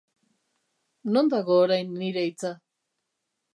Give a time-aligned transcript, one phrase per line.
[1.13, 2.53] Non dago orain nire hitza?